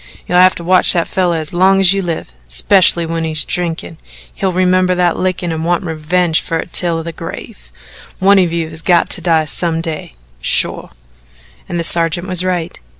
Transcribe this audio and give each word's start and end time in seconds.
You'll 0.27 0.39
have 0.39 0.55
to 0.55 0.63
watch 0.63 0.93
that 0.93 1.07
feller 1.07 1.37
as 1.37 1.53
long 1.53 1.79
as 1.79 1.93
you 1.93 2.01
live 2.01 2.33
'specially 2.47 3.05
when 3.05 3.23
he's 3.23 3.45
drinking. 3.45 3.99
He'll 4.33 4.51
remember 4.51 4.95
that 4.95 5.15
lickin' 5.15 5.51
and 5.51 5.63
want 5.63 5.83
revenge 5.83 6.41
fer 6.41 6.57
it 6.57 6.73
till 6.73 7.03
the 7.03 7.11
grave. 7.11 7.71
One 8.17 8.39
of 8.39 8.51
you 8.51 8.71
has 8.71 8.81
got 8.81 9.11
to 9.11 9.21
die 9.21 9.45
some 9.45 9.79
day 9.79 10.15
shore." 10.41 10.89
And 11.69 11.79
the 11.79 11.83
sergeant 11.83 12.25
was 12.27 12.43
right. 12.43 12.79